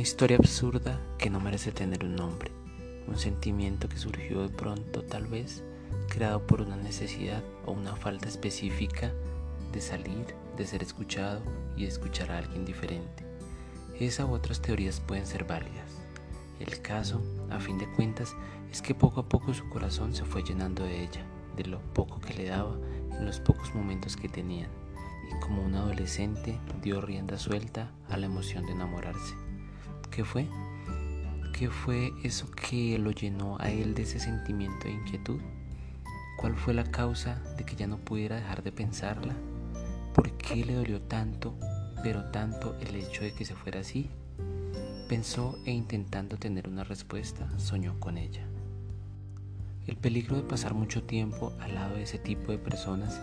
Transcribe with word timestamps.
Una 0.00 0.08
historia 0.08 0.38
absurda 0.38 0.98
que 1.18 1.28
no 1.28 1.40
merece 1.40 1.72
tener 1.72 2.06
un 2.06 2.16
nombre. 2.16 2.50
Un 3.06 3.18
sentimiento 3.18 3.86
que 3.86 3.98
surgió 3.98 4.40
de 4.40 4.48
pronto, 4.48 5.02
tal 5.02 5.26
vez, 5.26 5.62
creado 6.08 6.46
por 6.46 6.62
una 6.62 6.76
necesidad 6.76 7.44
o 7.66 7.72
una 7.72 7.94
falta 7.96 8.26
específica 8.26 9.12
de 9.74 9.82
salir, 9.82 10.24
de 10.56 10.66
ser 10.66 10.82
escuchado 10.82 11.42
y 11.76 11.84
escuchar 11.84 12.30
a 12.30 12.38
alguien 12.38 12.64
diferente. 12.64 13.26
Esa 13.98 14.24
u 14.24 14.32
otras 14.32 14.62
teorías 14.62 15.00
pueden 15.00 15.26
ser 15.26 15.44
válidas. 15.44 15.98
El 16.60 16.80
caso, 16.80 17.20
a 17.50 17.60
fin 17.60 17.76
de 17.76 17.92
cuentas, 17.92 18.34
es 18.72 18.80
que 18.80 18.94
poco 18.94 19.20
a 19.20 19.28
poco 19.28 19.52
su 19.52 19.68
corazón 19.68 20.14
se 20.14 20.24
fue 20.24 20.42
llenando 20.42 20.82
de 20.82 21.02
ella, 21.02 21.26
de 21.58 21.64
lo 21.64 21.78
poco 21.92 22.22
que 22.22 22.32
le 22.32 22.46
daba 22.46 22.74
en 23.18 23.26
los 23.26 23.38
pocos 23.38 23.74
momentos 23.74 24.16
que 24.16 24.30
tenían, 24.30 24.70
y 25.30 25.38
como 25.40 25.60
un 25.60 25.74
adolescente 25.74 26.58
dio 26.80 27.02
rienda 27.02 27.36
suelta 27.36 27.92
a 28.08 28.16
la 28.16 28.24
emoción 28.24 28.64
de 28.64 28.72
enamorarse. 28.72 29.49
¿Qué 30.10 30.24
fue? 30.24 30.48
¿Qué 31.52 31.70
fue 31.70 32.12
eso 32.24 32.50
que 32.50 32.98
lo 32.98 33.12
llenó 33.12 33.56
a 33.60 33.70
él 33.70 33.94
de 33.94 34.02
ese 34.02 34.18
sentimiento 34.18 34.88
de 34.88 34.94
inquietud? 34.94 35.40
¿Cuál 36.36 36.56
fue 36.56 36.74
la 36.74 36.84
causa 36.84 37.40
de 37.56 37.64
que 37.64 37.76
ya 37.76 37.86
no 37.86 37.98
pudiera 37.98 38.36
dejar 38.36 38.64
de 38.64 38.72
pensarla? 38.72 39.34
¿Por 40.12 40.32
qué 40.32 40.64
le 40.64 40.74
dolió 40.74 41.00
tanto, 41.00 41.54
pero 42.02 42.24
tanto 42.30 42.76
el 42.80 42.96
hecho 42.96 43.22
de 43.22 43.32
que 43.32 43.44
se 43.44 43.54
fuera 43.54 43.80
así? 43.80 44.10
Pensó 45.08 45.58
e 45.64 45.70
intentando 45.70 46.36
tener 46.36 46.66
una 46.66 46.82
respuesta, 46.82 47.48
soñó 47.58 48.00
con 48.00 48.18
ella. 48.18 48.44
El 49.86 49.96
peligro 49.96 50.36
de 50.36 50.42
pasar 50.42 50.74
mucho 50.74 51.04
tiempo 51.04 51.52
al 51.60 51.74
lado 51.74 51.94
de 51.94 52.02
ese 52.02 52.18
tipo 52.18 52.50
de 52.50 52.58
personas 52.58 53.20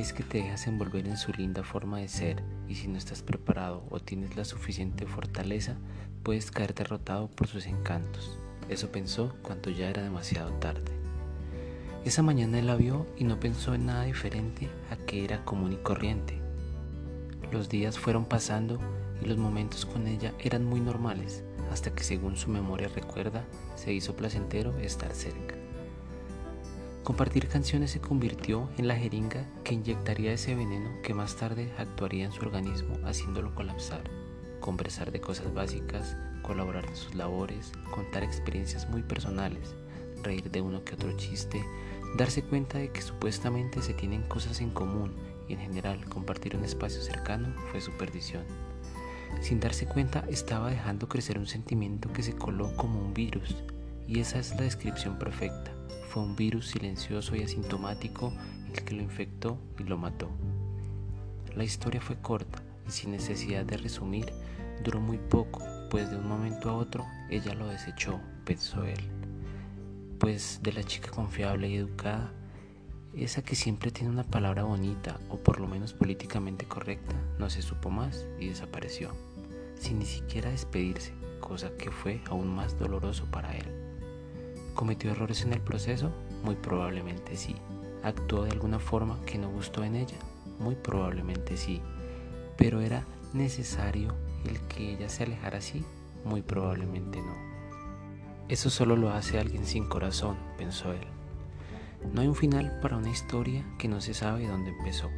es 0.00 0.14
que 0.14 0.22
te 0.22 0.38
dejas 0.38 0.66
envolver 0.66 1.06
en 1.06 1.18
su 1.18 1.30
linda 1.32 1.62
forma 1.62 1.98
de 1.98 2.08
ser 2.08 2.42
y 2.68 2.74
si 2.76 2.88
no 2.88 2.96
estás 2.96 3.22
preparado 3.22 3.84
o 3.90 4.00
tienes 4.00 4.34
la 4.34 4.46
suficiente 4.46 5.06
fortaleza, 5.06 5.76
puedes 6.22 6.50
caer 6.50 6.74
derrotado 6.74 7.28
por 7.30 7.48
sus 7.48 7.66
encantos. 7.66 8.38
Eso 8.70 8.90
pensó 8.90 9.36
cuando 9.42 9.68
ya 9.68 9.90
era 9.90 10.02
demasiado 10.02 10.52
tarde. 10.54 10.92
Esa 12.04 12.22
mañana 12.22 12.58
él 12.58 12.66
la 12.66 12.76
vio 12.76 13.06
y 13.18 13.24
no 13.24 13.38
pensó 13.40 13.74
en 13.74 13.86
nada 13.86 14.04
diferente 14.04 14.70
a 14.90 14.96
que 14.96 15.22
era 15.22 15.44
común 15.44 15.74
y 15.74 15.76
corriente. 15.76 16.40
Los 17.52 17.68
días 17.68 17.98
fueron 17.98 18.24
pasando 18.24 18.78
y 19.20 19.26
los 19.26 19.36
momentos 19.36 19.84
con 19.84 20.06
ella 20.06 20.32
eran 20.38 20.64
muy 20.64 20.80
normales, 20.80 21.44
hasta 21.70 21.94
que 21.94 22.04
según 22.04 22.36
su 22.36 22.48
memoria 22.48 22.88
recuerda, 22.88 23.44
se 23.74 23.92
hizo 23.92 24.16
placentero 24.16 24.78
estar 24.78 25.14
cerca. 25.14 25.56
Compartir 27.10 27.48
canciones 27.48 27.90
se 27.90 28.00
convirtió 28.00 28.70
en 28.78 28.86
la 28.86 28.94
jeringa 28.94 29.44
que 29.64 29.74
inyectaría 29.74 30.32
ese 30.32 30.54
veneno 30.54 30.90
que 31.02 31.12
más 31.12 31.34
tarde 31.34 31.72
actuaría 31.76 32.24
en 32.24 32.30
su 32.30 32.40
organismo 32.40 32.94
haciéndolo 33.04 33.52
colapsar. 33.52 34.04
Conversar 34.60 35.10
de 35.10 35.20
cosas 35.20 35.52
básicas, 35.52 36.16
colaborar 36.42 36.86
en 36.86 36.94
sus 36.94 37.16
labores, 37.16 37.72
contar 37.92 38.22
experiencias 38.22 38.88
muy 38.88 39.02
personales, 39.02 39.74
reír 40.22 40.52
de 40.52 40.60
uno 40.60 40.84
que 40.84 40.94
otro 40.94 41.10
chiste, 41.16 41.64
darse 42.16 42.44
cuenta 42.44 42.78
de 42.78 42.92
que 42.92 43.02
supuestamente 43.02 43.82
se 43.82 43.92
tienen 43.92 44.22
cosas 44.28 44.60
en 44.60 44.70
común 44.70 45.12
y 45.48 45.54
en 45.54 45.58
general 45.58 46.08
compartir 46.08 46.56
un 46.56 46.64
espacio 46.64 47.02
cercano 47.02 47.52
fue 47.72 47.80
su 47.80 47.90
perdición. 47.90 48.44
Sin 49.40 49.58
darse 49.58 49.86
cuenta 49.86 50.24
estaba 50.28 50.70
dejando 50.70 51.08
crecer 51.08 51.40
un 51.40 51.48
sentimiento 51.48 52.12
que 52.12 52.22
se 52.22 52.36
coló 52.36 52.76
como 52.76 53.00
un 53.00 53.14
virus 53.14 53.56
y 54.06 54.20
esa 54.20 54.38
es 54.38 54.54
la 54.54 54.62
descripción 54.62 55.18
perfecta 55.18 55.72
fue 56.10 56.24
un 56.24 56.34
virus 56.34 56.66
silencioso 56.66 57.36
y 57.36 57.44
asintomático 57.44 58.32
el 58.74 58.84
que 58.84 58.96
lo 58.96 59.02
infectó 59.02 59.58
y 59.78 59.84
lo 59.84 59.96
mató. 59.96 60.28
La 61.54 61.62
historia 61.62 62.00
fue 62.00 62.16
corta 62.20 62.60
y 62.88 62.90
sin 62.90 63.12
necesidad 63.12 63.64
de 63.64 63.76
resumir, 63.76 64.32
duró 64.82 65.00
muy 65.00 65.18
poco, 65.18 65.62
pues 65.88 66.10
de 66.10 66.16
un 66.16 66.26
momento 66.26 66.68
a 66.68 66.76
otro 66.76 67.06
ella 67.30 67.54
lo 67.54 67.68
desechó, 67.68 68.18
pensó 68.44 68.84
él. 68.84 68.98
Pues 70.18 70.58
de 70.64 70.72
la 70.72 70.82
chica 70.82 71.10
confiable 71.12 71.68
y 71.68 71.76
educada, 71.76 72.32
esa 73.14 73.42
que 73.42 73.54
siempre 73.54 73.92
tiene 73.92 74.10
una 74.10 74.24
palabra 74.24 74.64
bonita 74.64 75.20
o 75.28 75.36
por 75.36 75.60
lo 75.60 75.68
menos 75.68 75.92
políticamente 75.92 76.66
correcta, 76.66 77.14
no 77.38 77.50
se 77.50 77.62
supo 77.62 77.88
más 77.88 78.26
y 78.40 78.48
desapareció, 78.48 79.12
sin 79.76 80.00
ni 80.00 80.06
siquiera 80.06 80.50
despedirse, 80.50 81.14
cosa 81.38 81.70
que 81.78 81.92
fue 81.92 82.20
aún 82.28 82.52
más 82.52 82.76
doloroso 82.80 83.26
para 83.26 83.56
él. 83.56 83.89
¿Cometió 84.80 85.10
errores 85.10 85.42
en 85.42 85.52
el 85.52 85.60
proceso? 85.60 86.10
Muy 86.42 86.54
probablemente 86.54 87.36
sí. 87.36 87.54
¿Actuó 88.02 88.44
de 88.44 88.50
alguna 88.50 88.78
forma 88.78 89.20
que 89.26 89.36
no 89.36 89.50
gustó 89.50 89.84
en 89.84 89.94
ella? 89.94 90.16
Muy 90.58 90.74
probablemente 90.74 91.58
sí. 91.58 91.82
¿Pero 92.56 92.80
era 92.80 93.04
necesario 93.34 94.14
el 94.46 94.58
que 94.68 94.94
ella 94.94 95.10
se 95.10 95.24
alejara 95.24 95.58
así? 95.58 95.84
Muy 96.24 96.40
probablemente 96.40 97.20
no. 97.20 97.34
Eso 98.48 98.70
solo 98.70 98.96
lo 98.96 99.10
hace 99.10 99.38
alguien 99.38 99.66
sin 99.66 99.86
corazón, 99.86 100.38
pensó 100.56 100.94
él. 100.94 101.06
No 102.14 102.22
hay 102.22 102.28
un 102.28 102.34
final 102.34 102.80
para 102.80 102.96
una 102.96 103.10
historia 103.10 103.62
que 103.78 103.86
no 103.86 104.00
se 104.00 104.14
sabe 104.14 104.48
dónde 104.48 104.70
empezó. 104.70 105.10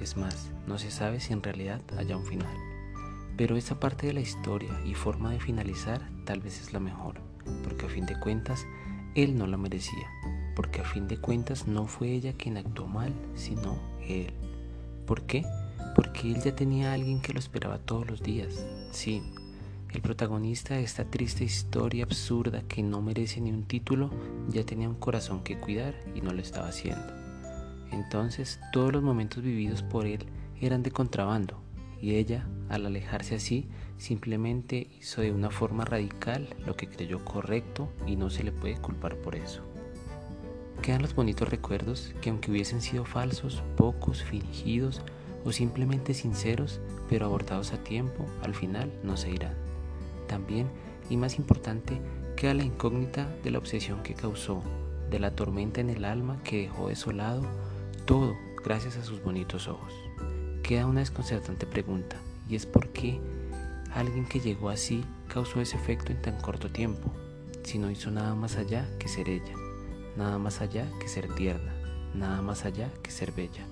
Es 0.00 0.16
más, 0.16 0.50
no 0.66 0.76
se 0.76 0.90
sabe 0.90 1.20
si 1.20 1.32
en 1.32 1.44
realidad 1.44 1.80
haya 1.96 2.16
un 2.16 2.26
final. 2.26 2.56
Pero 3.36 3.56
esa 3.56 3.78
parte 3.78 4.08
de 4.08 4.12
la 4.12 4.20
historia 4.20 4.72
y 4.84 4.94
forma 4.94 5.30
de 5.30 5.38
finalizar 5.38 6.00
tal 6.24 6.40
vez 6.40 6.60
es 6.60 6.72
la 6.72 6.80
mejor, 6.80 7.20
porque 7.62 7.86
a 7.86 7.88
fin 7.88 8.06
de 8.06 8.18
cuentas 8.18 8.66
él 9.14 9.38
no 9.38 9.46
la 9.46 9.56
merecía, 9.56 10.08
porque 10.56 10.80
a 10.80 10.84
fin 10.84 11.06
de 11.08 11.18
cuentas 11.18 11.66
no 11.66 11.86
fue 11.86 12.10
ella 12.10 12.32
quien 12.32 12.56
actuó 12.56 12.86
mal, 12.86 13.12
sino 13.34 13.78
él. 14.06 14.32
¿Por 15.06 15.22
qué? 15.22 15.44
Porque 15.94 16.32
él 16.32 16.42
ya 16.42 16.56
tenía 16.56 16.90
a 16.90 16.94
alguien 16.94 17.20
que 17.20 17.32
lo 17.32 17.38
esperaba 17.38 17.78
todos 17.78 18.08
los 18.10 18.22
días. 18.22 18.66
Sí, 18.90 19.22
el 19.92 20.00
protagonista 20.00 20.74
de 20.74 20.82
esta 20.82 21.04
triste 21.04 21.44
historia 21.44 22.04
absurda 22.04 22.62
que 22.62 22.82
no 22.82 23.00
merece 23.00 23.40
ni 23.40 23.52
un 23.52 23.64
título 23.64 24.10
ya 24.48 24.64
tenía 24.64 24.88
un 24.88 24.96
corazón 24.96 25.44
que 25.44 25.58
cuidar 25.60 25.94
y 26.16 26.20
no 26.20 26.32
lo 26.32 26.40
estaba 26.40 26.68
haciendo. 26.68 27.06
Entonces 27.92 28.58
todos 28.72 28.92
los 28.92 29.02
momentos 29.02 29.44
vividos 29.44 29.82
por 29.82 30.06
él 30.06 30.26
eran 30.60 30.82
de 30.82 30.90
contrabando 30.90 31.63
y 32.00 32.16
ella, 32.16 32.46
al 32.68 32.86
alejarse 32.86 33.36
así, 33.36 33.68
simplemente 33.98 34.88
hizo 34.98 35.20
de 35.20 35.32
una 35.32 35.50
forma 35.50 35.84
radical 35.84 36.48
lo 36.66 36.76
que 36.76 36.88
creyó 36.88 37.24
correcto 37.24 37.88
y 38.06 38.16
no 38.16 38.30
se 38.30 38.44
le 38.44 38.52
puede 38.52 38.76
culpar 38.76 39.16
por 39.16 39.36
eso. 39.36 39.62
Quedan 40.82 41.02
los 41.02 41.14
bonitos 41.14 41.48
recuerdos 41.48 42.14
que 42.20 42.30
aunque 42.30 42.50
hubiesen 42.50 42.82
sido 42.82 43.04
falsos, 43.04 43.62
pocos, 43.76 44.22
fingidos 44.22 45.02
o 45.44 45.52
simplemente 45.52 46.14
sinceros, 46.14 46.80
pero 47.08 47.26
abortados 47.26 47.72
a 47.72 47.82
tiempo, 47.82 48.26
al 48.42 48.54
final 48.54 48.92
no 49.02 49.16
se 49.16 49.30
irán. 49.30 49.54
También, 50.26 50.68
y 51.08 51.16
más 51.16 51.38
importante, 51.38 52.00
queda 52.36 52.54
la 52.54 52.64
incógnita 52.64 53.28
de 53.42 53.50
la 53.50 53.58
obsesión 53.58 54.02
que 54.02 54.14
causó, 54.14 54.62
de 55.10 55.20
la 55.20 55.34
tormenta 55.34 55.80
en 55.80 55.90
el 55.90 56.04
alma 56.04 56.38
que 56.44 56.62
dejó 56.62 56.88
desolado, 56.88 57.42
todo 58.04 58.34
gracias 58.64 58.96
a 58.96 59.04
sus 59.04 59.22
bonitos 59.22 59.68
ojos. 59.68 59.92
Queda 60.64 60.86
una 60.86 61.00
desconcertante 61.00 61.66
pregunta, 61.66 62.16
y 62.48 62.56
es 62.56 62.66
por 62.66 62.88
qué 62.88 63.20
Alguien 63.94 64.26
que 64.26 64.40
llegó 64.40 64.70
así 64.70 65.04
causó 65.28 65.60
ese 65.60 65.76
efecto 65.76 66.10
en 66.10 66.20
tan 66.20 66.40
corto 66.40 66.68
tiempo, 66.68 67.12
si 67.62 67.78
no 67.78 67.92
hizo 67.92 68.10
nada 68.10 68.34
más 68.34 68.56
allá 68.56 68.88
que 68.98 69.06
ser 69.06 69.28
ella, 69.28 69.54
nada 70.16 70.36
más 70.38 70.60
allá 70.60 70.90
que 70.98 71.06
ser 71.06 71.32
tierna, 71.34 71.72
nada 72.12 72.42
más 72.42 72.64
allá 72.64 72.90
que 73.04 73.12
ser 73.12 73.30
bella. 73.30 73.64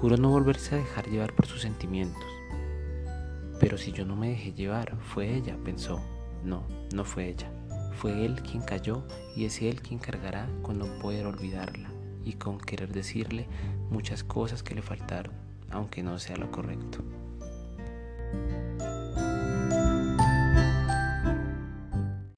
Juró 0.00 0.16
no 0.16 0.30
volverse 0.30 0.74
a 0.74 0.78
dejar 0.78 1.06
llevar 1.08 1.32
por 1.34 1.46
sus 1.46 1.62
sentimientos. 1.62 2.24
Pero 3.60 3.78
si 3.78 3.92
yo 3.92 4.04
no 4.04 4.16
me 4.16 4.30
dejé 4.30 4.52
llevar, 4.52 4.96
fue 5.00 5.32
ella, 5.32 5.56
pensó. 5.64 6.00
No, 6.42 6.66
no 6.92 7.04
fue 7.04 7.28
ella. 7.28 7.52
Fue 7.94 8.24
él 8.24 8.42
quien 8.42 8.64
cayó 8.64 9.06
y 9.36 9.44
es 9.44 9.62
él 9.62 9.80
quien 9.80 10.00
cargará 10.00 10.48
con 10.62 10.76
no 10.76 10.86
poder 10.98 11.26
olvidarla 11.26 11.88
y 12.24 12.32
con 12.32 12.58
querer 12.58 12.92
decirle 12.92 13.46
muchas 13.90 14.24
cosas 14.24 14.64
que 14.64 14.74
le 14.74 14.82
faltaron, 14.82 15.34
aunque 15.72 16.02
no 16.02 16.18
sea 16.18 16.36
lo 16.36 16.50
correcto. 16.50 16.98